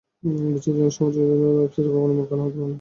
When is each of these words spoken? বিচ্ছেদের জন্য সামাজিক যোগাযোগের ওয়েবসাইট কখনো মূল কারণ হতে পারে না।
বিচ্ছেদের 0.45 0.77
জন্য 0.77 0.91
সামাজিক 0.91 1.21
যোগাযোগের 1.21 1.55
ওয়েবসাইট 1.55 1.87
কখনো 1.87 2.07
মূল 2.09 2.25
কারণ 2.29 2.41
হতে 2.41 2.51
পারে 2.51 2.59
না। 2.59 2.69